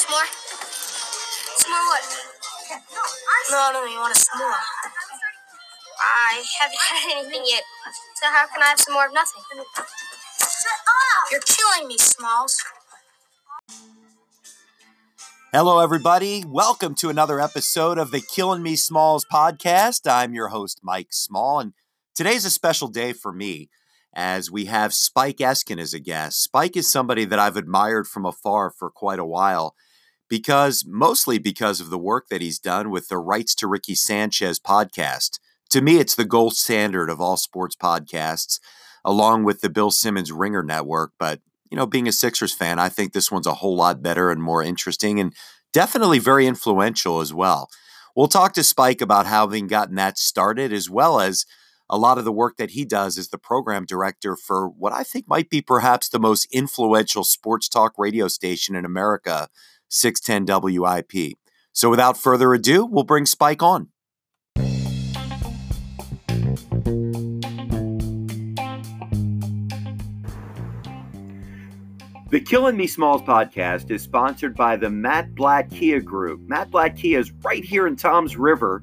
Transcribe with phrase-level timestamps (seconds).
[0.00, 0.28] s'more?
[1.60, 2.04] S'more what?
[3.50, 4.54] No, no, you want a s'more.
[6.00, 7.62] I haven't had anything yet.
[8.14, 9.42] So how can I have some more of nothing?
[11.30, 12.64] You're killing me, Smalls.
[15.52, 16.44] Hello, everybody.
[16.46, 20.10] Welcome to another episode of the Killing Me Smalls podcast.
[20.10, 21.74] I'm your host, Mike Small, and
[22.14, 23.68] today's a special day for me
[24.14, 26.42] as we have Spike Eskin as a guest.
[26.42, 29.74] Spike is somebody that I've admired from afar for quite a while
[30.30, 34.58] because mostly because of the work that he's done with the Rights to Ricky Sanchez
[34.58, 35.40] podcast.
[35.70, 38.60] To me, it's the gold standard of all sports podcasts,
[39.04, 41.12] along with the Bill Simmons Ringer Network.
[41.18, 44.30] But, you know, being a Sixers fan, I think this one's a whole lot better
[44.30, 45.34] and more interesting and
[45.72, 47.68] definitely very influential as well.
[48.16, 51.44] We'll talk to Spike about how having gotten that started, as well as
[51.88, 55.02] a lot of the work that he does as the program director for what I
[55.02, 59.48] think might be perhaps the most influential sports talk radio station in America,
[59.90, 61.36] 610 WIP.
[61.72, 63.88] So without further ado, we'll bring Spike on.
[72.30, 76.40] The Killing Me Smalls podcast is sponsored by the Matt Blatt Kia Group.
[76.46, 78.82] Matt Blatt Kia is right here in Toms River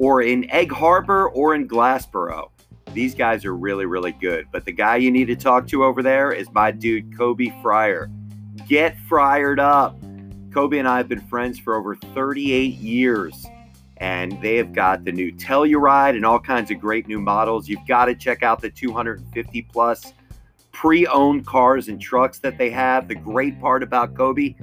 [0.00, 2.50] or in Egg Harbor or in Glassboro.
[2.92, 4.46] These guys are really, really good.
[4.50, 8.10] But the guy you need to talk to over there is my dude, Kobe Fryer.
[8.66, 9.96] Get fired up.
[10.52, 13.46] Kobe and I have been friends for over 38 years,
[13.98, 17.68] and they have got the new Telluride and all kinds of great new models.
[17.68, 20.12] You've got to check out the 250 plus
[20.72, 23.06] pre owned cars and trucks that they have.
[23.06, 24.54] The great part about Kobe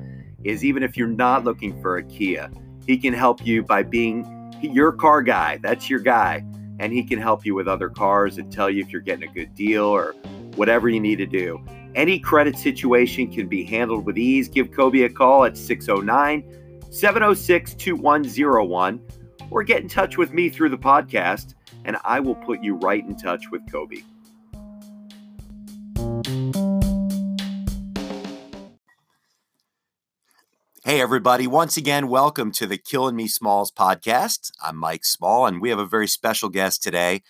[0.44, 2.50] is even if you're not looking for a Kia,
[2.86, 4.26] he can help you by being
[4.62, 5.58] your car guy.
[5.58, 6.44] That's your guy.
[6.80, 9.34] And he can help you with other cars and tell you if you're getting a
[9.34, 10.14] good deal or
[10.56, 11.64] whatever you need to do.
[11.96, 14.48] Any credit situation can be handled with ease.
[14.48, 16.44] Give Kobe a call at 609
[16.92, 19.02] 706 2101
[19.50, 21.56] or get in touch with me through the podcast,
[21.86, 24.04] and I will put you right in touch with Kobe.
[30.84, 31.48] Hey, everybody.
[31.48, 34.52] Once again, welcome to the Killing Me Smalls podcast.
[34.64, 37.24] I'm Mike Small, and we have a very special guest today.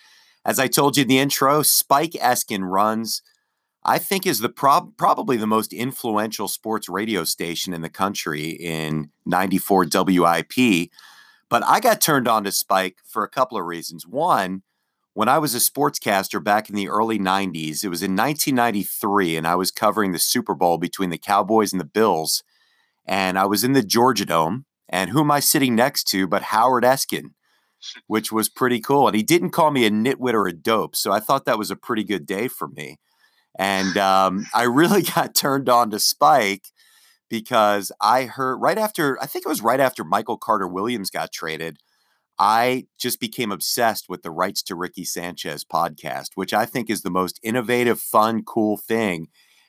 [0.44, 3.22] As I told you in the intro, Spike Eskin runs,
[3.88, 8.50] I think, is the prob- probably the most influential sports radio station in the country
[8.50, 10.90] in 94 WIP.
[11.48, 14.06] But I got turned on to Spike for a couple of reasons.
[14.06, 14.62] One,
[15.14, 19.46] when I was a sportscaster back in the early 90s, it was in 1993, and
[19.46, 22.44] I was covering the Super Bowl between the Cowboys and the Bills
[23.08, 24.66] and I was in the Georgia Dome.
[24.90, 27.32] And who am I sitting next to but Howard Eskin,
[28.06, 29.06] which was pretty cool.
[29.06, 30.94] And he didn't call me a nitwit or a dope.
[30.94, 32.98] So I thought that was a pretty good day for me.
[33.58, 36.68] And um, I really got turned on to Spike
[37.28, 41.32] because I heard right after, I think it was right after Michael Carter Williams got
[41.32, 41.78] traded.
[42.38, 47.02] I just became obsessed with the Rights to Ricky Sanchez podcast, which I think is
[47.02, 49.28] the most innovative, fun, cool thing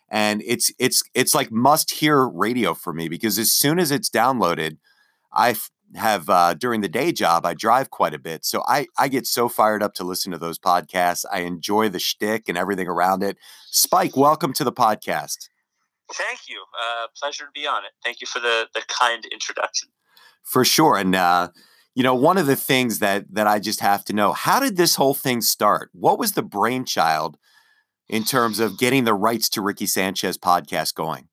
[0.10, 4.10] and it's it's it's like must hear radio for me because as soon as it's
[4.10, 4.78] downloaded,
[5.32, 5.56] I
[5.96, 9.26] have uh, during the day job I drive quite a bit, so I I get
[9.28, 11.26] so fired up to listen to those podcasts.
[11.32, 13.38] I enjoy the shtick and everything around it.
[13.72, 15.50] Spike, welcome to the podcast.
[16.14, 16.64] Thank you.
[16.80, 17.92] Uh, pleasure to be on it.
[18.04, 19.90] Thank you for the the kind introduction.
[20.44, 21.50] For sure, and uh,
[21.96, 24.78] you know one of the things that that I just have to know: how did
[24.78, 25.90] this whole thing start?
[25.94, 27.38] What was the brainchild?
[28.10, 31.29] in terms of getting the rights to Ricky Sanchez podcast going?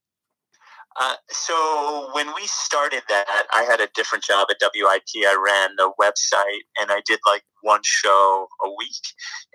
[0.99, 5.03] Uh, so when we started that, I had a different job at WIP.
[5.27, 9.05] I ran the website and I did like one show a week.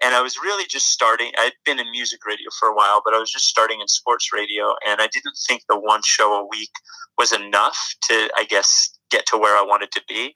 [0.04, 1.32] And I was really just starting.
[1.40, 4.30] I'd been in music radio for a while, but I was just starting in sports
[4.32, 4.76] radio.
[4.88, 6.72] And I didn't think the one show a week
[7.18, 10.34] was enough to, I guess, get to where I wanted to be.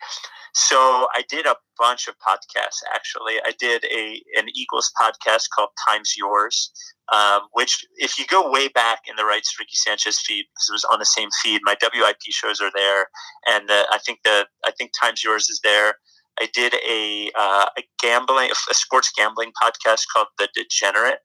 [0.53, 2.81] So I did a bunch of podcasts.
[2.93, 6.71] Actually, I did a an Eagles podcast called Times Yours,
[7.13, 10.73] um, which if you go way back in the Rights Ricky Sanchez feed, because it
[10.73, 13.07] was on the same feed, my WIP shows are there,
[13.47, 15.95] and uh, I think the I think Times Yours is there.
[16.39, 21.19] I did a uh, a gambling a sports gambling podcast called The Degenerate,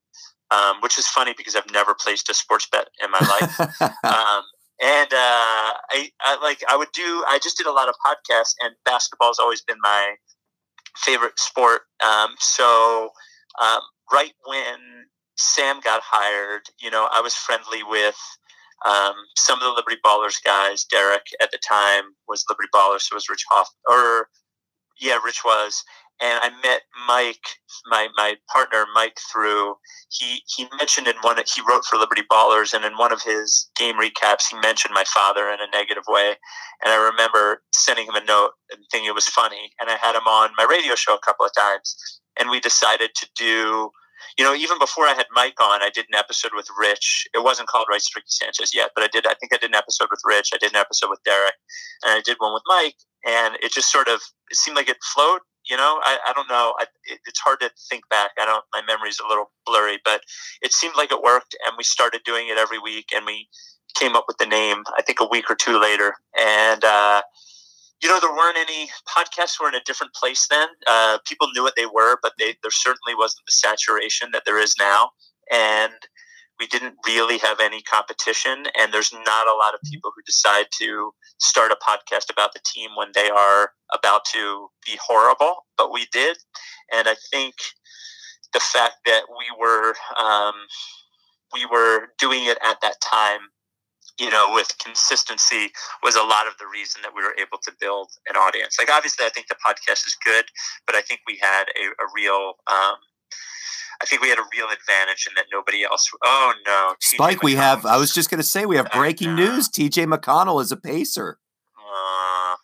[0.51, 3.81] um, which is funny because I've never placed a sports bet in my life.
[4.05, 4.43] um,
[4.81, 7.25] and uh, I, I, like I would do.
[7.29, 10.15] I just did a lot of podcasts, and basketball has always been my
[10.97, 11.83] favorite sport.
[12.05, 13.11] Um, so
[13.63, 13.81] um,
[14.13, 14.79] right when
[15.37, 18.17] Sam got hired, you know, I was friendly with
[18.87, 20.85] um, some of the Liberty Ballers guys.
[20.85, 24.29] Derek at the time was Liberty Ballers, so was Rich Hoff, or
[25.01, 25.83] yeah, Rich was,
[26.21, 27.47] and I met Mike,
[27.87, 29.77] my my partner Mike, through
[30.11, 33.71] he he mentioned in one he wrote for Liberty Ballers, and in one of his
[33.77, 36.35] game recaps, he mentioned my father in a negative way,
[36.85, 40.15] and I remember sending him a note and thinking it was funny, and I had
[40.15, 43.91] him on my radio show a couple of times, and we decided to do.
[44.39, 47.27] You know, even before I had Mike on, I did an episode with Rich.
[47.35, 49.27] It wasn't called to Ricky Sanchez yet, but I did.
[49.27, 50.51] I think I did an episode with Rich.
[50.55, 51.55] I did an episode with Derek,
[52.05, 52.97] and I did one with Mike.
[53.27, 54.21] And it just sort of
[54.51, 55.41] it seemed like it flowed
[55.71, 58.33] you know i, I don't know I, it, it's hard to think back.
[58.41, 60.23] I don't my memory's a little blurry but
[60.63, 63.49] it seemed like it worked and we started doing it every week and we
[63.95, 66.15] came up with the name i think a week or two later.
[66.39, 67.23] And uh,
[68.03, 70.69] you know there weren't any podcasts were in a different place then.
[70.87, 74.59] Uh, people knew what they were but they, there certainly wasn't the saturation that there
[74.59, 75.11] is now.
[75.53, 75.93] And
[76.61, 80.67] we didn't really have any competition and there's not a lot of people who decide
[80.79, 85.93] to start a podcast about the team when they are about to be horrible but
[85.93, 86.37] we did.
[86.93, 87.55] And i think
[88.53, 90.55] the fact that we were um,
[91.55, 93.41] we were doing it at that time
[94.19, 95.71] you know with consistency
[96.03, 98.77] was a lot of the reason that we were able to build an audience.
[98.79, 100.45] Like obviously i think the podcast is good
[100.87, 102.97] but i think we had a, a real um,
[104.03, 106.09] I think we had a real advantage in that nobody else.
[106.25, 107.85] Oh no, Spike, we have.
[107.85, 109.69] I was just going to say we have breaking news.
[109.69, 110.07] T.J.
[110.07, 111.39] McConnell is a pacer.
[111.77, 112.57] Uh,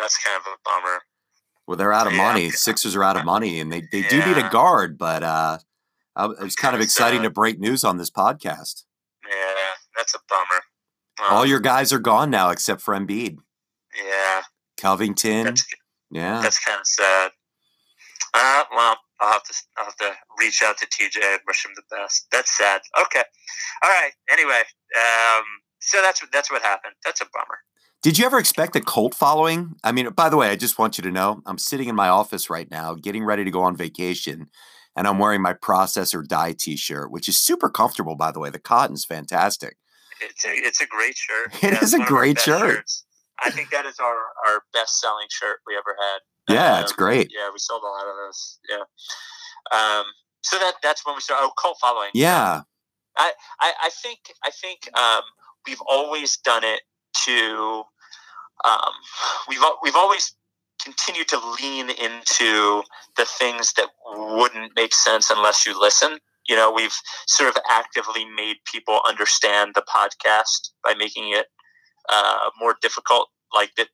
[0.00, 1.00] that's kind of a bummer.
[1.66, 2.22] Well, they're out of yeah.
[2.22, 2.50] money.
[2.50, 4.08] Sixers are out of money, and they, they yeah.
[4.08, 4.96] do need a guard.
[4.96, 5.58] But uh,
[6.18, 8.84] it was kind of exciting to break news on this podcast.
[9.28, 10.62] Yeah, that's a bummer.
[11.20, 13.38] Um, All your guys are gone now except for Embiid.
[13.96, 14.42] Yeah,
[14.76, 15.44] Covington.
[15.44, 15.66] That's,
[16.10, 17.32] yeah, that's kind of sad.
[18.32, 21.72] Uh, well, I'll have to I'll have to reach out to TJ and wish him
[21.76, 22.26] the best.
[22.32, 22.80] That's sad.
[23.00, 23.22] Okay,
[23.82, 24.12] all right.
[24.30, 24.62] Anyway,
[24.96, 25.44] um,
[25.80, 26.94] so that's that's what happened.
[27.04, 27.58] That's a bummer.
[28.02, 29.74] Did you ever expect a cult following?
[29.84, 32.08] I mean, by the way, I just want you to know I'm sitting in my
[32.08, 34.48] office right now, getting ready to go on vacation,
[34.96, 38.16] and I'm wearing my Process or Die T-shirt, which is super comfortable.
[38.16, 39.76] By the way, the cotton's fantastic.
[40.22, 41.62] It's a it's a great shirt.
[41.62, 42.76] It yeah, is a great shirt.
[42.76, 43.04] Shirts.
[43.42, 44.16] I think that is our
[44.46, 46.54] our best selling shirt we ever had.
[46.54, 47.30] Yeah, um, it's great.
[47.34, 48.58] Yeah, we sold a lot of those.
[48.68, 49.76] Yeah.
[49.76, 50.04] Um,
[50.42, 51.44] so that that's when we started.
[51.44, 52.10] Oh, cult following.
[52.14, 52.62] Yeah.
[53.16, 55.22] I, I, I think I think um,
[55.66, 56.82] we've always done it
[57.24, 57.84] to
[58.64, 58.92] um,
[59.48, 60.34] we've we've always
[60.82, 62.82] continued to lean into
[63.16, 66.18] the things that wouldn't make sense unless you listen.
[66.48, 66.94] You know, we've
[67.26, 71.46] sort of actively made people understand the podcast by making it
[72.08, 73.28] uh, more difficult.
[73.54, 73.88] Like that,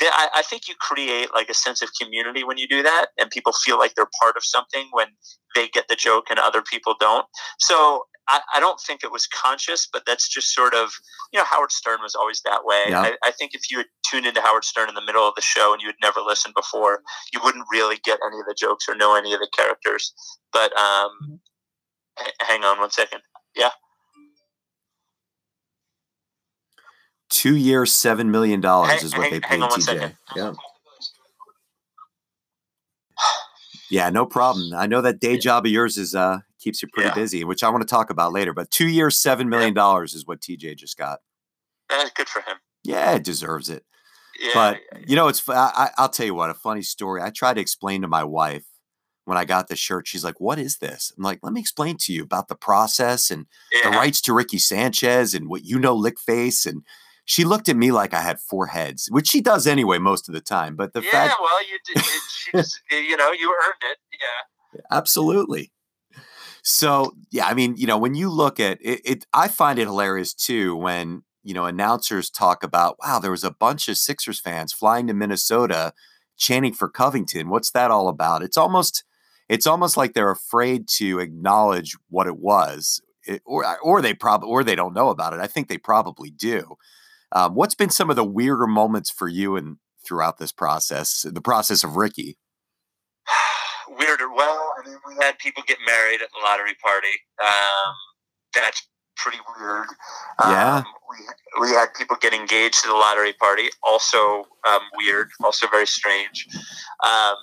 [0.00, 3.30] I, I think you create like a sense of community when you do that, and
[3.30, 5.08] people feel like they're part of something when
[5.54, 7.26] they get the joke and other people don't.
[7.58, 10.90] So I, I, don't think it was conscious, but that's just sort of,
[11.32, 12.84] you know, Howard Stern was always that way.
[12.88, 13.00] Yeah.
[13.00, 15.42] I, I, think if you had tuned into Howard Stern in the middle of the
[15.42, 17.02] show and you had never listened before,
[17.32, 20.12] you wouldn't really get any of the jokes or know any of the characters.
[20.52, 22.26] But um, mm-hmm.
[22.26, 23.20] h- hang on one second.
[23.56, 23.70] Yeah.
[27.28, 30.14] Two years, seven million dollars is what they paid TJ.
[30.34, 30.52] Yeah.
[33.90, 34.74] Yeah, no problem.
[34.74, 37.14] I know that day job of yours is uh keeps you pretty yeah.
[37.14, 38.52] busy, which I want to talk about later.
[38.52, 41.20] But two years, seven million dollars is what TJ just got.
[41.90, 42.58] Uh, good for him.
[42.84, 43.84] Yeah, it deserves it.
[44.38, 47.22] Yeah, but yeah, you know, it's I, I'll tell you what a funny story.
[47.22, 48.66] I tried to explain to my wife
[49.24, 50.06] when I got the shirt.
[50.06, 53.30] She's like, "What is this?" I'm like, "Let me explain to you about the process
[53.30, 53.46] and
[53.82, 56.82] the rights to Ricky Sanchez and what you know, lick face and."
[57.28, 60.34] She looked at me like I had four heads, which she does anyway most of
[60.34, 60.74] the time.
[60.76, 63.98] But the yeah, fact, well, you did, she just, you know, you earned it.
[64.18, 65.70] Yeah, absolutely.
[66.62, 69.84] So yeah, I mean, you know, when you look at it, it, I find it
[69.84, 74.40] hilarious too when you know announcers talk about, wow, there was a bunch of Sixers
[74.40, 75.92] fans flying to Minnesota
[76.38, 77.50] chanting for Covington.
[77.50, 78.42] What's that all about?
[78.42, 79.04] It's almost
[79.50, 84.48] it's almost like they're afraid to acknowledge what it was, it, or or they probably
[84.48, 85.40] or they don't know about it.
[85.40, 86.78] I think they probably do.
[87.32, 91.40] Um, what's been some of the weirder moments for you and throughout this process, the
[91.40, 92.38] process of Ricky?
[93.88, 94.32] Weirder.
[94.32, 97.08] Well, I mean, we had people get married at the lottery party.
[97.42, 97.94] Um,
[98.54, 99.86] that's pretty weird.
[100.40, 100.76] Yeah.
[100.76, 103.68] Um, we, we had people get engaged at the lottery party.
[103.82, 105.28] Also um, weird.
[105.42, 106.46] Also very strange.
[107.04, 107.36] Um,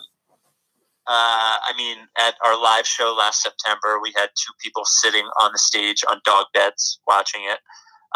[1.07, 5.51] uh, I mean, at our live show last September, we had two people sitting on
[5.51, 7.59] the stage on dog beds watching it.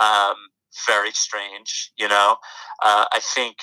[0.03, 0.35] Um,
[0.87, 1.91] very strange.
[1.97, 2.37] You know,
[2.83, 3.57] uh, I think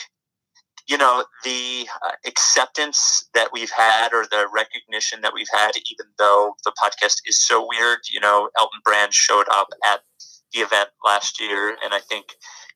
[0.89, 6.07] you know the uh, acceptance that we've had or the recognition that we've had even
[6.19, 10.03] though the podcast is so weird you know elton brand showed up at
[10.53, 12.27] the event last year and i think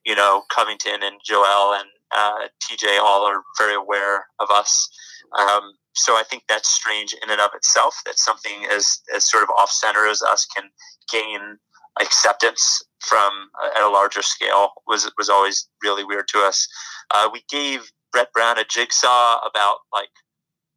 [0.05, 4.89] you know covington and joel and uh, tj all are very aware of us
[5.37, 8.01] um, so I think that's strange in and of itself.
[8.05, 10.69] That something as as sort of off center as us can
[11.11, 11.57] gain
[12.01, 16.67] acceptance from uh, at a larger scale was was always really weird to us.
[17.11, 20.09] Uh, we gave Brett Brown a jigsaw about like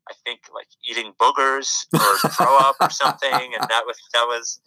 [0.09, 4.61] I think like eating boogers or throw up or something, and that was that was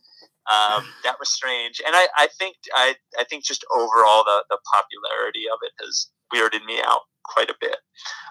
[0.49, 1.81] um, that was strange.
[1.85, 6.07] And I, I think I I think just overall the the popularity of it has
[6.33, 7.77] weirded me out quite a bit.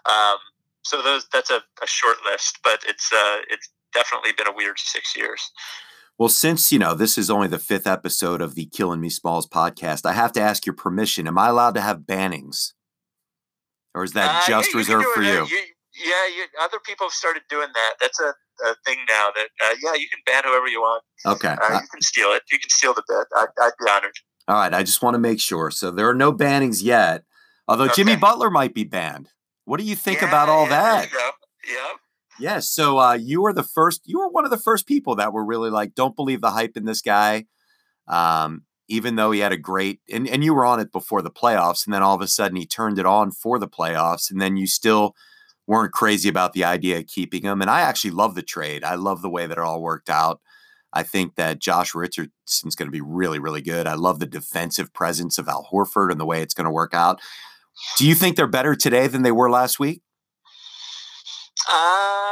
[0.07, 0.39] Um,
[0.83, 4.79] so those that's a, a short list, but it's uh, it's definitely been a weird
[4.79, 5.51] six years.
[6.19, 9.47] Well, since you know this is only the fifth episode of the Killing Me Smalls
[9.47, 11.27] podcast, I have to ask your permission.
[11.27, 12.73] Am I allowed to have bannings,
[13.95, 15.45] or is that uh, just reserved for you?
[15.45, 15.63] you?
[16.05, 17.95] Yeah, you, other people have started doing that.
[18.01, 18.29] That's a,
[18.65, 19.29] a thing now.
[19.35, 21.03] That uh, yeah, you can ban whoever you want.
[21.27, 22.43] Okay, uh, you can steal it.
[22.51, 23.27] You can steal the bit.
[23.37, 24.13] I, would be honored.
[24.49, 25.71] All right, I just want to make sure.
[25.71, 27.25] So there are no bannings yet.
[27.69, 27.95] Although okay.
[27.97, 29.29] Jimmy Butler might be banned.
[29.67, 31.11] What do you think yeah, about all yeah, that?
[31.69, 31.89] Yeah.
[32.39, 32.69] Yes.
[32.69, 34.03] So uh, you were the first.
[34.05, 36.77] You were one of the first people that were really like, "Don't believe the hype
[36.77, 37.47] in this guy."
[38.09, 41.31] Um, even though he had a great and, and you were on it before the
[41.31, 44.41] playoffs, and then all of a sudden he turned it on for the playoffs, and
[44.41, 45.15] then you still
[45.67, 47.61] weren't crazy about the idea of keeping him.
[47.61, 48.85] And I actually love the trade.
[48.85, 50.41] I love the way that it all worked out.
[50.93, 53.87] I think that Josh Richardson's going to be really, really good.
[53.87, 56.95] I love the defensive presence of Al Horford and the way it's going to work
[56.95, 57.21] out.
[57.99, 60.01] Do you think they're better today than they were last week?
[61.69, 62.26] Uh,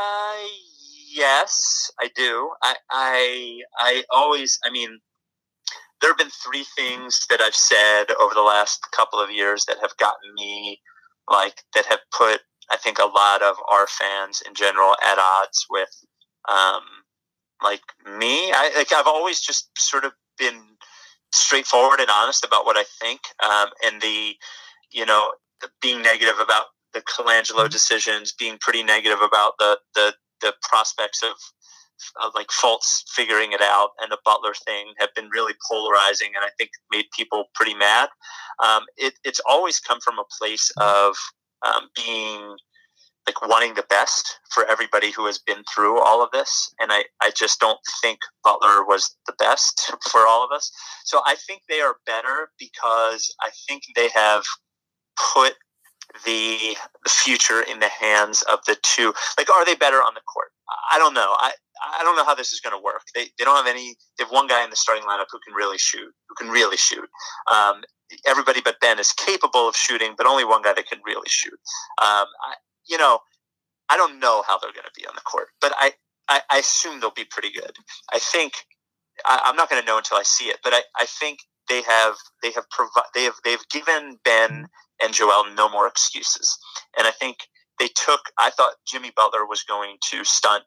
[1.15, 2.51] yes, I do.
[2.63, 4.99] I, I, I always, I mean,
[6.01, 9.79] there have been three things that I've said over the last couple of years that
[9.81, 10.81] have gotten me,
[11.31, 12.41] like, that have put,
[12.71, 16.05] I think, a lot of our fans in general at odds with,
[16.51, 16.83] um,
[17.63, 17.83] like
[18.19, 18.53] me.
[18.53, 20.61] I like I've always just sort of been
[21.33, 24.35] straightforward and honest about what I think, um, and the
[24.93, 25.33] you know,
[25.83, 27.69] being negative about the Colangelo mm-hmm.
[27.69, 31.35] decisions, being pretty negative about the the, the prospects of,
[32.25, 36.45] of like Fultz figuring it out and the Butler thing have been really polarizing, and
[36.45, 38.09] I think made people pretty mad.
[38.63, 41.15] Um, it, it's always come from a place of
[41.67, 42.57] um, being
[43.27, 46.73] like wanting the best for everybody who has been through all of this.
[46.79, 50.71] And I, I just don't think Butler was the best for all of us.
[51.05, 54.45] So I think they are better because I think they have
[55.33, 55.55] put
[56.25, 56.77] the
[57.09, 59.13] future in the hands of the two.
[59.39, 60.49] Like, are they better on the court?
[60.93, 61.35] I don't know.
[61.39, 61.53] I
[61.99, 63.03] I don't know how this is going to work.
[63.15, 63.97] They they don't have any.
[64.17, 66.13] They have one guy in the starting lineup who can really shoot.
[66.29, 67.09] Who can really shoot.
[67.53, 67.83] Um,
[68.27, 71.59] everybody but Ben is capable of shooting, but only one guy that can really shoot.
[72.03, 72.55] Um, I,
[72.87, 73.21] you know,
[73.91, 75.93] I don't know how they're going to be on the court, but I,
[76.29, 77.77] I, I assume they'll be pretty good.
[78.13, 78.55] I think
[79.25, 81.83] I, am not going to know until I see it, but I, I think they
[81.83, 84.69] have they have provi- they have they've given Ben
[85.03, 86.59] and Joel no more excuses.
[86.97, 87.39] And I think
[87.79, 90.65] they took, I thought Jimmy Butler was going to stunt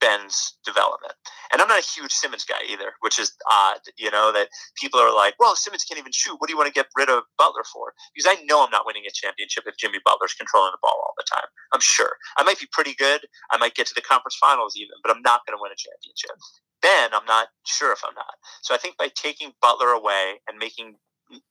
[0.00, 1.12] Ben's development.
[1.52, 4.48] And I'm not a huge Simmons guy either, which is odd, you know, that
[4.80, 6.36] people are like, well, Simmons can't even shoot.
[6.38, 7.92] What do you want to get rid of Butler for?
[8.14, 11.12] Because I know I'm not winning a championship if Jimmy Butler's controlling the ball all
[11.18, 11.44] the time.
[11.72, 12.16] I'm sure.
[12.38, 13.26] I might be pretty good.
[13.52, 15.76] I might get to the conference finals even, but I'm not going to win a
[15.76, 16.32] championship.
[16.82, 18.34] Ben, I'm not sure if I'm not.
[18.62, 20.96] So I think by taking Butler away and making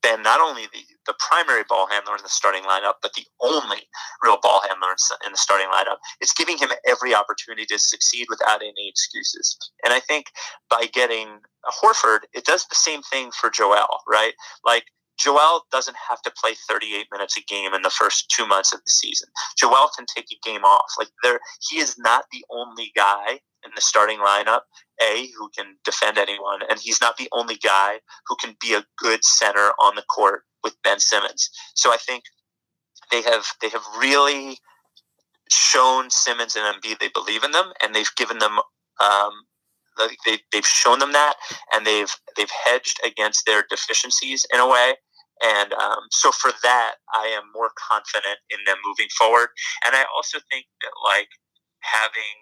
[0.01, 3.88] Ben not only the, the primary ball handler in the starting lineup, but the only
[4.21, 4.95] real ball handler
[5.25, 5.98] in the starting lineup.
[6.19, 9.57] It's giving him every opportunity to succeed without any excuses.
[9.83, 10.25] And I think
[10.69, 11.39] by getting
[11.81, 14.33] Horford, it does the same thing for Joel, right?
[14.65, 14.83] Like
[15.17, 18.79] Joel doesn't have to play 38 minutes a game in the first two months of
[18.79, 19.27] the season.
[19.57, 20.91] Joel can take a game off.
[20.98, 24.62] Like there, he is not the only guy in the starting lineup,
[25.01, 28.86] A, who can defend anyone, and he's not the only guy who can be a
[28.98, 31.50] good center on the court with Ben Simmons.
[31.75, 32.24] So I think
[33.12, 34.58] they have they have really
[35.50, 38.60] shown Simmons and Embiid they believe in them, and they've given them
[39.00, 39.32] um,
[40.25, 41.36] they, they've shown them that,
[41.74, 44.96] and they've they've hedged against their deficiencies in a way.
[45.41, 49.50] And um, so for that, I am more confident in them moving forward.
[49.86, 51.29] And I also think that like
[51.79, 52.38] having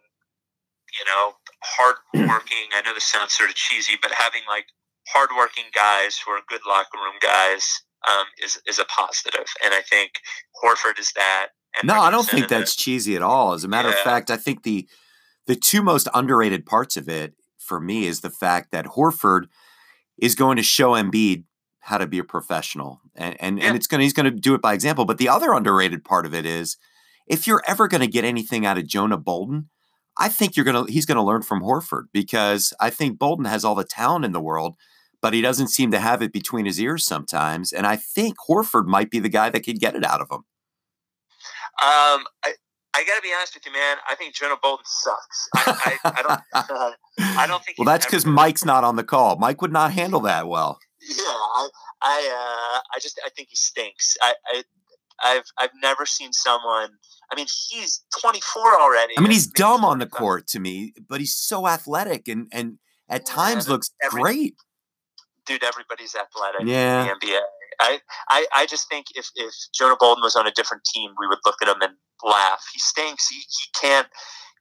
[0.98, 2.70] you know, hardworking.
[2.76, 4.66] I know this sounds sort of cheesy, but having like
[5.08, 9.82] hardworking guys who are good locker room guys um, is is a positive, and I
[9.82, 10.12] think
[10.64, 11.48] Horford is that.
[11.84, 13.54] no, I don't think that's cheesy at all.
[13.54, 13.96] As a matter yeah.
[13.96, 14.88] of fact, I think the
[15.46, 19.48] the two most underrated parts of it for me is the fact that Horford
[20.18, 21.44] is going to show Embiid
[21.80, 23.68] how to be a professional, and and, yeah.
[23.68, 25.06] and it's going he's going to do it by example.
[25.06, 26.78] But the other underrated part of it is
[27.28, 29.70] if you're ever going to get anything out of Jonah Bolden,
[30.20, 33.76] I think you're gonna he's gonna learn from Horford because I think Bolden has all
[33.76, 34.76] the talent in the world,
[35.22, 37.72] but he doesn't seem to have it between his ears sometimes.
[37.72, 40.44] And I think Horford might be the guy that could get it out of him.
[41.80, 42.54] Um, I,
[42.96, 43.98] I got to be honest with you, man.
[44.10, 45.50] I think Jonah Bolden sucks.
[45.56, 46.42] I, I, I don't.
[46.54, 47.78] Uh, I don't think.
[47.78, 49.36] well, that's because Mike's not on the call.
[49.36, 50.80] Mike would not handle that well.
[51.08, 51.70] Yeah, I,
[52.02, 54.18] I, uh, I just, I think he stinks.
[54.22, 54.64] I, I,
[55.24, 56.90] I've, I've never seen someone.
[57.32, 59.14] I mean, he's 24 already.
[59.18, 62.80] I mean, he's dumb on the court to me, but he's so athletic and and
[63.10, 64.56] at times looks every, great.
[65.46, 67.04] Dude, everybody's athletic yeah.
[67.04, 67.40] in the NBA.
[67.80, 71.28] I, I, I just think if, if Jonah Bolden was on a different team, we
[71.28, 71.94] would look at him and
[72.24, 72.66] laugh.
[72.74, 73.30] He stinks.
[73.30, 74.08] He, he can't.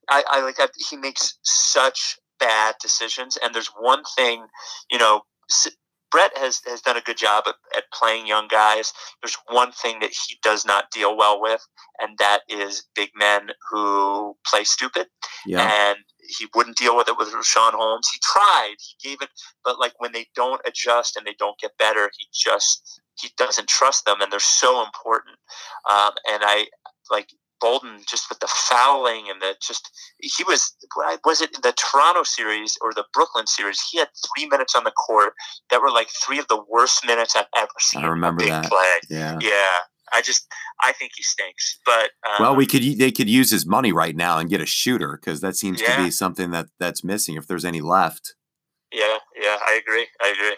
[0.09, 0.57] I, I like.
[0.59, 3.39] I, he makes such bad decisions.
[3.43, 4.47] And there's one thing,
[4.91, 5.23] you know,
[6.17, 8.91] Brett has, has done a good job at, at playing young guys.
[9.21, 11.61] There's one thing that he does not deal well with,
[12.01, 15.09] and that is big men who play stupid.
[15.45, 15.61] Yeah.
[15.61, 15.99] And
[16.39, 18.09] he wouldn't deal with it with Richaun Holmes.
[18.11, 19.29] He tried, he gave it,
[19.63, 23.69] but like when they don't adjust and they don't get better, he just he doesn't
[23.69, 25.37] trust them, and they're so important.
[25.91, 26.69] Um, and I
[27.11, 27.29] like
[27.61, 30.75] Bolden just with the fouling and the just he was
[31.25, 33.81] was it the Toronto series or the Brooklyn series?
[33.91, 35.33] He had three minutes on the court
[35.71, 38.05] that were like three of the worst minutes I've ever seen.
[38.05, 38.67] I remember that.
[38.67, 39.01] Play.
[39.09, 39.79] Yeah, yeah.
[40.13, 40.47] I just
[40.83, 41.79] I think he stinks.
[41.85, 44.67] But um, well, we could they could use his money right now and get a
[44.67, 45.97] shooter because that seems yeah.
[45.97, 48.35] to be something that that's missing if there's any left.
[48.93, 50.07] Yeah, yeah, I agree.
[50.23, 50.57] I agree.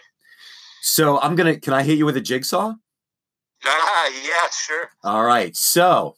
[0.81, 1.59] So I'm gonna.
[1.59, 2.73] Can I hit you with a jigsaw?
[3.65, 4.89] Ah, yeah, sure.
[5.03, 5.55] All right.
[5.55, 6.15] So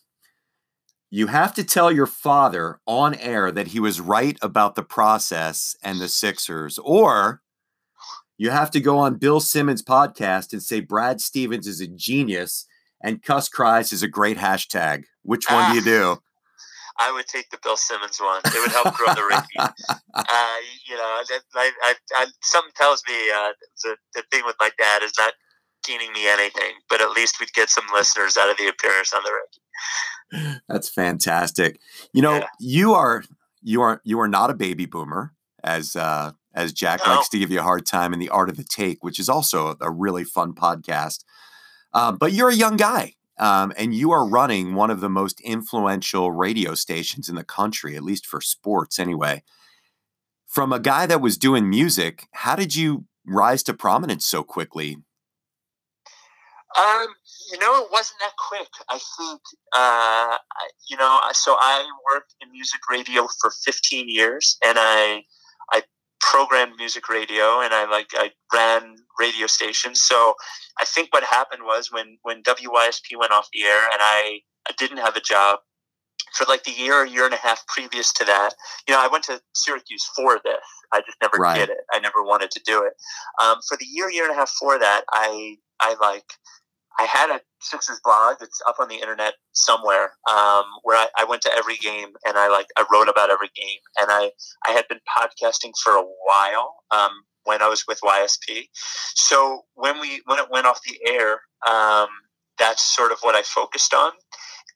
[1.14, 5.76] you have to tell your father on air that he was right about the process
[5.84, 7.42] and the Sixers, or
[8.38, 12.66] you have to go on Bill Simmons' podcast and say Brad Stevens is a genius
[13.04, 15.04] and Cuss Cries is a great hashtag.
[15.24, 16.18] Which one do you do?
[16.98, 18.42] I would take the Bill Simmons one.
[18.46, 19.62] It would help grow the ranking.
[20.14, 21.22] uh, you know,
[21.56, 23.52] I, I, I, something tells me uh,
[23.84, 25.34] the, the thing with my dad is not
[25.84, 29.24] gaining me anything, but at least we'd get some listeners out of the appearance on
[29.24, 29.61] the ranking.
[30.68, 31.80] That's fantastic.
[32.14, 32.48] You know, yeah.
[32.60, 33.24] you are
[33.62, 37.16] you are you are not a baby boomer, as uh, as Jack no.
[37.16, 39.30] likes to give you a hard time in the Art of the Take, which is
[39.30, 41.24] also a really fun podcast.
[41.94, 45.42] Uh, but you're a young guy, um, and you are running one of the most
[45.42, 49.44] influential radio stations in the country, at least for sports, anyway.
[50.48, 54.98] From a guy that was doing music, how did you rise to prominence so quickly?
[56.78, 57.08] Um,
[57.52, 58.70] you know, it wasn't that quick.
[58.90, 59.42] I think,
[59.76, 60.38] uh,
[60.90, 65.24] you know, so I worked in music radio for 15 years, and I
[65.72, 65.84] I
[66.22, 70.02] programmed music radio, and I like I ran radio stations.
[70.02, 70.36] So
[70.80, 74.74] I think what happened was when when WYSP went off the air, and I I
[74.78, 75.60] didn't have a job
[76.34, 78.52] for like the year, or year and a half previous to that.
[78.88, 80.64] You know, I went to Syracuse for this.
[80.94, 81.58] I just never right.
[81.58, 81.80] did it.
[81.92, 82.94] I never wanted to do it.
[83.42, 86.26] Um, for the year, year and a half for that, I I like
[87.00, 91.26] I had a Sixers blog that's up on the internet somewhere um, where I, I,
[91.26, 94.32] went to every game and I like I wrote about every game and I
[94.68, 97.12] I had been podcasting for a while um,
[97.44, 98.64] when I was with YSP.
[99.16, 102.08] So when we when it went off the air, um,
[102.58, 104.12] that's sort of what I focused on.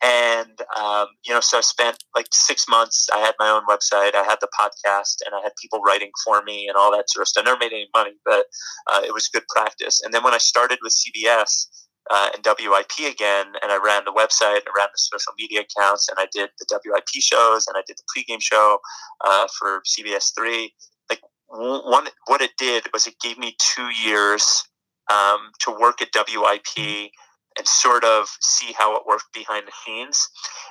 [0.03, 3.07] And um, you know, so I spent like six months.
[3.13, 6.43] I had my own website, I had the podcast, and I had people writing for
[6.43, 7.45] me and all that sort of stuff.
[7.45, 8.45] I never made any money, but
[8.91, 10.01] uh, it was good practice.
[10.03, 11.67] And then when I started with CBS,
[12.11, 16.07] uh, and WIP again, and I ran the website, I ran the social media accounts,
[16.09, 18.79] and I did the WIP shows, and I did the pregame show
[19.25, 20.73] uh, for CBS three.
[21.09, 24.63] Like one, what it did was it gave me two years
[25.11, 27.11] um, to work at WIP
[27.57, 30.29] and sort of see how it worked behind the scenes,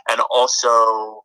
[0.09, 1.23] and also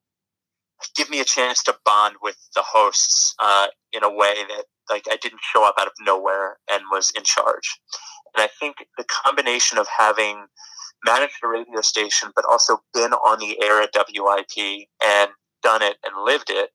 [0.96, 5.06] give me a chance to bond with the hosts uh, in a way that like
[5.12, 7.80] I didn't show up out of nowhere and was in charge.
[8.36, 10.46] And I think the combination of having
[11.06, 15.30] managed a radio station, but also been on the air at WIP and
[15.64, 16.70] done it and lived it,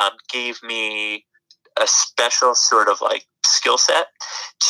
[0.00, 1.24] um, gave me
[1.80, 4.06] a special sort of like skill set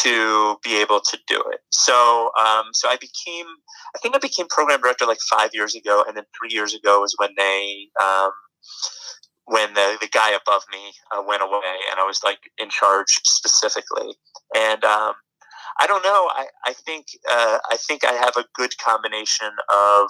[0.03, 1.61] to be able to do it.
[1.71, 3.47] So, um, so I became,
[3.95, 7.01] I think I became program director like five years ago, and then three years ago
[7.01, 8.31] was when they, um,
[9.47, 13.21] when the, the guy above me uh, went away, and I was like in charge
[13.25, 14.15] specifically.
[14.55, 15.15] And um,
[15.81, 16.29] I don't know.
[16.35, 20.09] I I think uh, I think I have a good combination of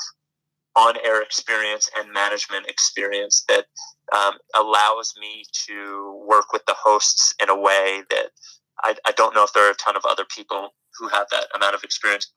[0.77, 3.67] on-air experience and management experience that
[4.15, 8.29] um, allows me to work with the hosts in a way that
[8.85, 11.47] I, I don't know if there are a ton of other people who have that
[11.55, 12.31] amount of experience.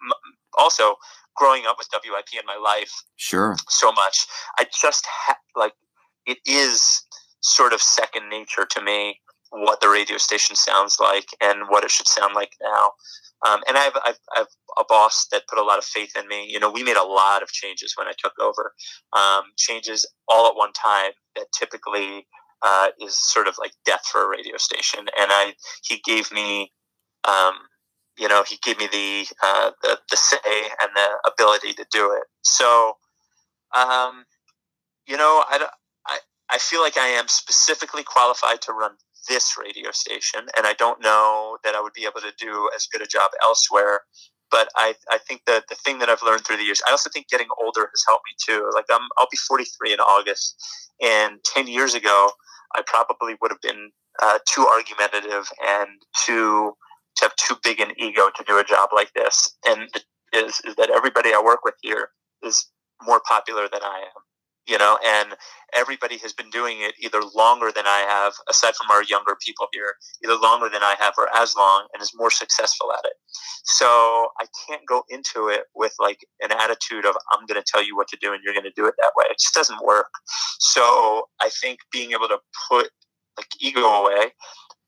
[0.58, 0.96] Also,
[1.36, 4.26] growing up with WIP in my life, sure, so much.
[4.58, 5.74] I just ha- like
[6.26, 7.04] it is
[7.42, 9.20] sort of second nature to me
[9.52, 12.92] what the radio station sounds like and what it should sound like now.
[13.48, 14.48] Um, and I have, I've, I've,
[14.80, 16.48] a boss that put a lot of faith in me.
[16.50, 18.74] You know, we made a lot of changes when I took over,
[19.12, 22.26] um, changes all at one time that typically
[22.62, 25.02] uh, is sort of like death for a radio station.
[25.20, 26.72] And I, he gave me,
[27.28, 27.56] um,
[28.18, 30.38] you know, he gave me the, uh, the the say
[30.82, 32.24] and the ability to do it.
[32.44, 32.98] So,
[33.76, 34.26] um,
[35.08, 35.66] you know, I,
[36.08, 38.92] I I feel like I am specifically qualified to run
[39.28, 42.88] this radio station, and I don't know that I would be able to do as
[42.88, 44.02] good a job elsewhere.
[44.50, 47.10] But I, I think that the thing that I've learned through the years, I also
[47.10, 48.70] think getting older has helped me too.
[48.76, 50.56] Like I'm, I'll be 43 in August,
[51.02, 52.32] and 10 years ago,
[52.76, 55.90] I probably would have been uh, too argumentative and
[56.26, 56.74] too
[57.18, 59.56] to have too big an ego to do a job like this.
[59.66, 59.90] And
[60.34, 62.10] is is that everybody I work with here
[62.44, 62.68] is
[63.04, 64.22] more popular than I am
[64.68, 65.36] you know, and
[65.76, 69.68] everybody has been doing it either longer than I have, aside from our younger people
[69.74, 73.14] here, either longer than I have or as long, and is more successful at it.
[73.64, 77.84] So I can't go into it with like an attitude of I'm going to tell
[77.84, 79.26] you what to do and you're going to do it that way.
[79.30, 80.10] It just doesn't work.
[80.60, 82.90] So I think being able to put
[83.38, 84.32] like ego away,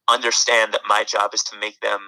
[0.10, 2.00] understand that my job is to make them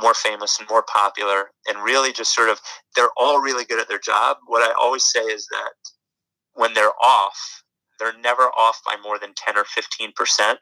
[0.00, 2.60] more famous and more popular and really just sort of
[2.94, 5.72] they're all really good at their job what i always say is that
[6.58, 7.62] when they're off,
[7.98, 10.56] they're never off by more than 10 or 15%.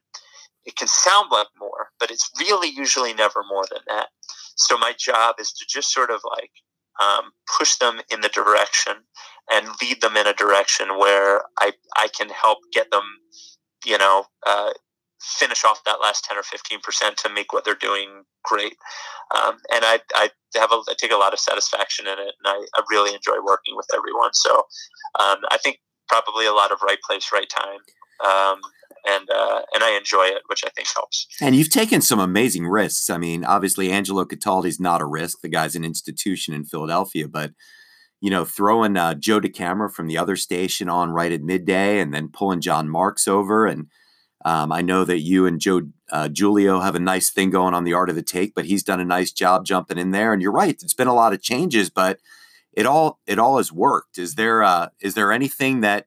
[0.66, 4.08] It can sound like more, but it's really usually never more than that.
[4.56, 6.50] So my job is to just sort of like
[7.00, 8.94] um, push them in the direction
[9.50, 13.04] and lead them in a direction where I, I can help get them,
[13.84, 14.72] you know, uh,
[15.20, 18.76] finish off that last 10 or 15% to make what they're doing great.
[19.34, 22.46] Um, and I, I have a, I take a lot of satisfaction in it and
[22.46, 24.30] I, I really enjoy working with everyone.
[24.32, 24.56] So
[25.20, 27.78] um, I think probably a lot of right place, right time.
[28.24, 28.60] Um,
[29.06, 31.26] and uh, and I enjoy it, which I think helps.
[31.40, 33.08] And you've taken some amazing risks.
[33.08, 35.40] I mean, obviously Angelo Cataldi's not a risk.
[35.42, 37.52] The guy's an institution in Philadelphia, but
[38.20, 42.12] you know, throwing uh, Joe DeCamara from the other station on right at midday, and
[42.12, 43.88] then pulling Jon Marks over, and
[44.44, 47.84] um, I know that you and Joe uh, Giglio have a nice thing going on
[47.84, 50.32] the Art of the Take, but he's done a nice job jumping in there.
[50.32, 52.20] And you're right; it's been a lot of changes, but
[52.76, 54.18] it all it all has worked.
[54.18, 56.06] Is there uh, is there anything that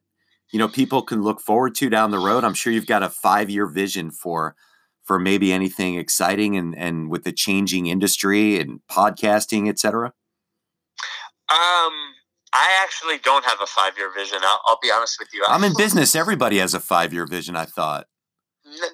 [0.52, 2.44] you know people can look forward to down the road?
[2.44, 4.54] I'm sure you've got a five year vision for
[5.02, 10.14] for maybe anything exciting and and with the changing industry and podcasting, etc.
[11.50, 12.14] Um,
[12.54, 14.38] I actually don't have a five year vision.
[14.42, 15.44] I'll, I'll, be honest with you.
[15.48, 16.14] I'm in business.
[16.14, 17.56] Everybody has a five year vision.
[17.56, 18.06] I thought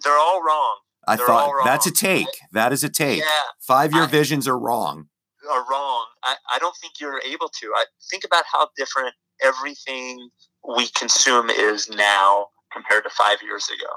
[0.03, 0.79] they're all wrong.
[1.07, 2.27] I they're thought that's a take.
[2.53, 3.19] That is a take.
[3.19, 3.27] Yeah,
[3.61, 5.09] five year visions are wrong
[5.47, 6.07] are wrong.
[6.23, 7.73] I, I don't think you're able to.
[7.77, 10.31] I think about how different everything
[10.77, 13.91] we consume is now compared to five years ago.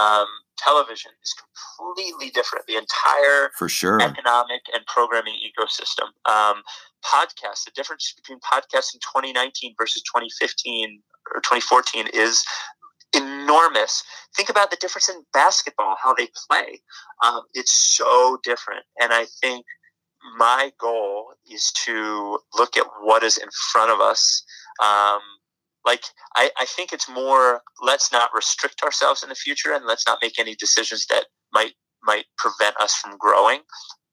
[0.00, 2.66] Um, television is completely different.
[2.66, 6.06] The entire for sure economic and programming ecosystem.
[6.30, 6.62] Um,
[7.04, 11.02] podcasts, the difference between podcasts in 2019 versus 2015
[11.34, 12.42] or 2014 is
[13.14, 14.02] enormous.
[14.34, 16.80] Think about the difference in basketball, how they play.
[17.22, 19.66] Um, it's so different, and I think
[20.38, 24.42] my goal is to look at what is in front of us.
[24.82, 25.20] Um,
[25.84, 26.04] like
[26.36, 30.18] I, I think it's more let's not restrict ourselves in the future and let's not
[30.22, 31.72] make any decisions that might
[32.04, 33.60] might prevent us from growing.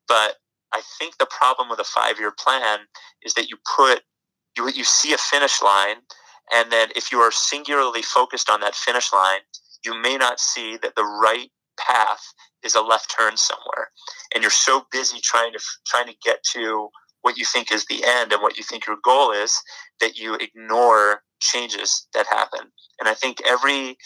[0.07, 0.35] But
[0.73, 2.79] I think the problem with a five year plan
[3.21, 4.01] is that you put
[4.57, 5.97] you you see a finish line
[6.51, 9.41] and then if you are singularly focused on that finish line,
[9.85, 11.51] you may not see that the right
[11.87, 12.21] path
[12.63, 13.89] is a left turn somewhere
[14.33, 16.89] and you're so busy trying to trying to get to
[17.21, 19.59] what you think is the end and what you think your goal is
[19.99, 22.71] that you ignore changes that happen.
[22.99, 23.97] And i think every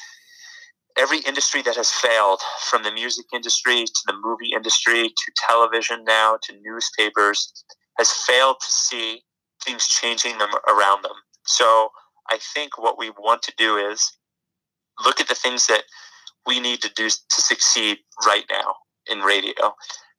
[0.97, 6.03] every industry that has failed from the music industry to the movie industry to television
[6.05, 7.63] now to newspapers
[7.97, 9.23] has failed to see
[9.65, 11.15] things changing them around them.
[11.45, 11.89] So
[12.29, 14.11] i think what we want to do is
[15.03, 15.83] look at the things that
[16.45, 18.75] we need to do to succeed right now
[19.09, 19.73] in radio.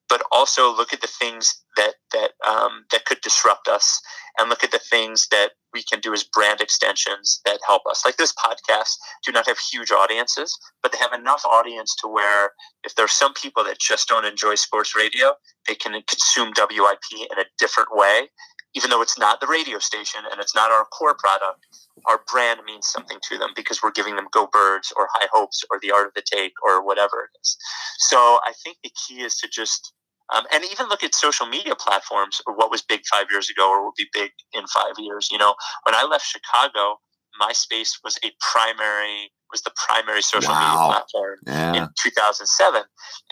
[0.08, 4.00] But also look at the things that that um, that could disrupt us
[4.38, 8.04] and look at the things that we can do as brand extensions that help us.
[8.04, 8.92] Like this podcast
[9.24, 12.52] do not have huge audiences but they have enough audience to where
[12.84, 15.32] if there's some people that just don't enjoy sports radio
[15.66, 18.28] they can consume wip in a different way
[18.74, 21.66] even though it's not the radio station and it's not our core product,
[22.06, 25.62] our brand means something to them because we're giving them Go Birds or High Hopes
[25.70, 27.56] or The Art of the Take or whatever it is.
[27.98, 29.92] So I think the key is to just,
[30.34, 33.70] um, and even look at social media platforms or what was big five years ago
[33.70, 35.28] or will be big in five years.
[35.30, 36.98] You know, when I left Chicago,
[37.40, 40.74] MySpace was a primary was the primary social wow.
[40.74, 41.82] media platform yeah.
[41.84, 42.82] in 2007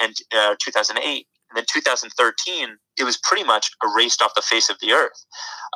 [0.00, 4.76] and uh, 2008 and then 2013 it was pretty much erased off the face of
[4.80, 5.24] the earth.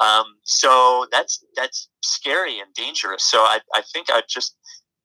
[0.01, 3.25] Um, so that's that's scary and dangerous.
[3.25, 4.57] So I, I think I'd just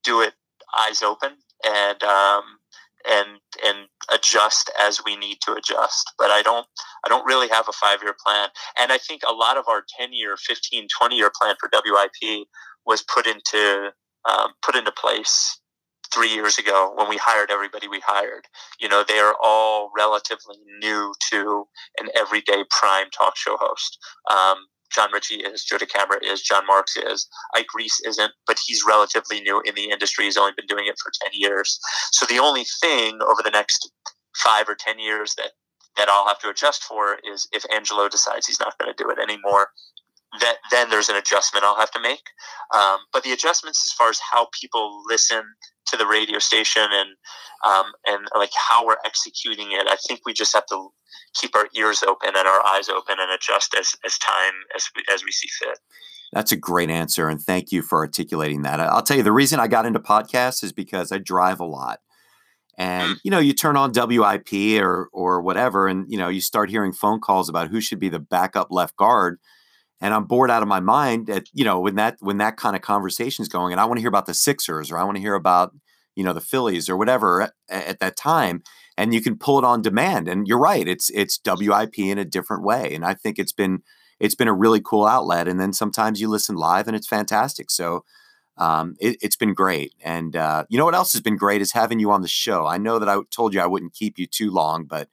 [0.04, 0.34] do it
[0.80, 1.32] eyes open
[1.66, 2.44] and um,
[3.10, 3.28] and
[3.66, 6.12] and adjust as we need to adjust.
[6.18, 6.68] But I don't
[7.06, 8.50] I don't really have a five year plan.
[8.80, 12.48] And I think a lot of our 10 year, 15, 20 year plan for WIP
[12.86, 13.92] was put into
[14.30, 15.60] um, put into place
[16.14, 18.46] three years ago when we hired everybody we hired.
[18.80, 21.66] You know, they are all relatively new to
[22.00, 23.98] an everyday prime talk show host.
[24.30, 24.58] Um,
[24.94, 29.42] Jon Ritchie is, Joe DeCamara is, Jon Marks is, Ike Reese isn't, but he's relatively
[29.42, 30.26] new in the industry.
[30.26, 31.80] He's only been doing it for 10 years.
[32.12, 33.90] So the only thing over the next
[34.36, 35.52] five or 10 years that,
[35.98, 39.10] that I'll have to adjust for is if Angelo decides he's not going to do
[39.10, 39.70] it anymore,
[40.40, 42.24] that then there's an adjustment I'll have to make.
[42.74, 45.44] Um, but the adjustments as far as how people listen
[45.92, 47.10] to the radio station and
[47.64, 50.90] um, and like how we're executing it, I think we just have to
[51.36, 55.04] keep our ears open and our eyes open and adjust as, as time as we,
[55.14, 55.78] as we see fit.
[56.34, 58.80] That's a great answer, and thank you for articulating that.
[58.80, 62.00] I'll tell you the reason I got into podcasts is because I drive a lot,
[62.78, 63.20] and mm.
[63.24, 66.94] you know, you turn on WIP or or whatever, and you know, you start hearing
[66.94, 69.40] phone calls about who should be the backup left guard
[70.02, 72.76] and I'm bored out of my mind at you know when that when that kind
[72.76, 75.16] of conversation is going, and I want to hear about the Sixers or I want
[75.16, 75.74] to hear about
[76.16, 78.64] you know the Phillies or whatever at, at, that time,
[78.98, 80.28] and you can pull it on demand.
[80.28, 83.84] And you're right, it's it's WIP in a different way, and I think it's been
[84.20, 85.48] it's been a really cool outlet.
[85.48, 87.72] And then sometimes you listen live, and it's fantastic.
[87.72, 88.06] So.
[88.58, 91.72] Um, it, has been great, and uh, you know what else has been great is
[91.72, 92.68] having you on the show.
[92.68, 95.08] I know that I told you I wouldn't keep you too long, but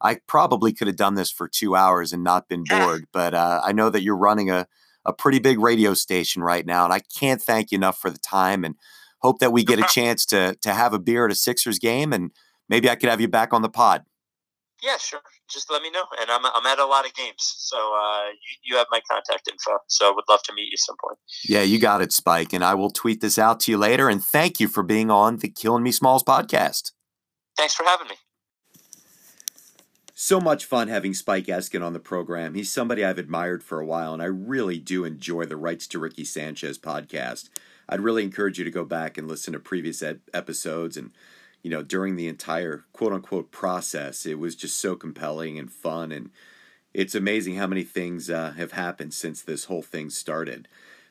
[0.00, 3.60] I probably could have done this for two hours and not been bored, but uh,
[3.62, 4.66] I know that you're running a,
[5.04, 8.18] a pretty big radio station right now, and I can't thank you enough for the
[8.18, 8.74] time and
[9.20, 12.12] hope that we get a chance to to have a beer at a Sixers game,
[12.12, 12.30] and
[12.68, 14.04] maybe I could have you back on the pod.
[14.82, 15.20] Yeah, sure.
[15.50, 18.56] Just let me know, and I'm I'm at a lot of games, so uh, you,
[18.72, 19.78] you have my contact info.
[19.88, 21.18] So I would love to meet you some point.
[21.44, 24.08] Yeah, you got it, Spike, and I will tweet this out to you later.
[24.08, 26.92] And thank you for being on the Killing Me Smalls podcast.
[27.56, 28.14] Thanks for having me.
[30.20, 32.54] So much fun having Spike Eskin on the program.
[32.54, 35.98] He's somebody I've admired for a while, and I really do enjoy the Rights to
[35.98, 37.48] Ricky Sanchez podcast.
[37.88, 41.12] I'd really encourage you to go back and listen to previous ed- episodes and
[41.62, 46.12] you know during the entire quote unquote process it was just so compelling and fun
[46.12, 46.30] and
[46.94, 50.68] it's amazing how many things uh, have happened since this whole thing started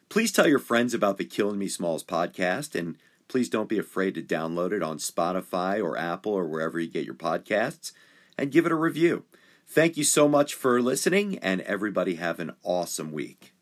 [0.09, 4.15] please tell your friends about the killing me smalls podcast and please don't be afraid
[4.15, 7.91] to download it on spotify or apple or wherever you get your podcasts
[8.37, 9.23] and give it a review.
[9.65, 13.56] Thank you so much for listening, and everybody have an awesome week.